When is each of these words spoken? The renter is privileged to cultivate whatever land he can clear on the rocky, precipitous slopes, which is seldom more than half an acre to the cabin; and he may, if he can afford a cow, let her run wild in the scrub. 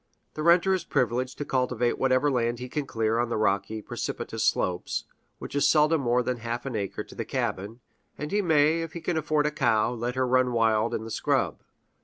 The 0.33 0.41
renter 0.41 0.73
is 0.73 0.83
privileged 0.83 1.37
to 1.37 1.45
cultivate 1.45 1.99
whatever 1.99 2.31
land 2.31 2.57
he 2.57 2.69
can 2.69 2.87
clear 2.87 3.19
on 3.19 3.29
the 3.29 3.37
rocky, 3.37 3.83
precipitous 3.83 4.43
slopes, 4.43 5.03
which 5.37 5.53
is 5.53 5.69
seldom 5.69 6.01
more 6.01 6.23
than 6.23 6.37
half 6.37 6.65
an 6.65 6.75
acre 6.75 7.03
to 7.03 7.13
the 7.13 7.23
cabin; 7.23 7.81
and 8.17 8.31
he 8.31 8.41
may, 8.41 8.81
if 8.81 8.93
he 8.93 8.99
can 8.99 9.15
afford 9.15 9.45
a 9.45 9.51
cow, 9.51 9.93
let 9.93 10.15
her 10.15 10.25
run 10.25 10.53
wild 10.53 10.95
in 10.95 11.03
the 11.03 11.11
scrub. 11.11 11.61